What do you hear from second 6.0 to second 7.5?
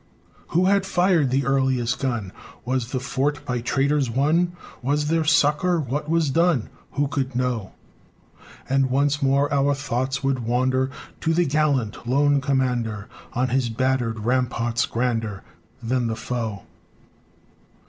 was done Who could